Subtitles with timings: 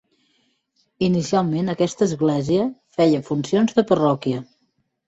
[1.07, 2.67] Inicialment aquesta església
[2.99, 4.47] feia funcions de parròquia.